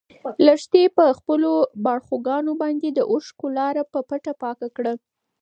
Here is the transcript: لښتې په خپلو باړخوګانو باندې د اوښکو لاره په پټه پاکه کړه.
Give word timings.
لښتې 0.45 0.83
په 0.97 1.05
خپلو 1.17 1.51
باړخوګانو 1.83 2.51
باندې 2.61 2.87
د 2.91 2.99
اوښکو 3.11 3.47
لاره 3.57 3.83
په 3.93 3.99
پټه 4.09 4.33
پاکه 4.41 4.67
کړه. 4.77 4.93